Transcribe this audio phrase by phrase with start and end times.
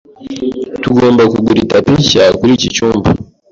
[0.83, 3.07] Tugomba kugura itapi nshya kuri iki cyumba.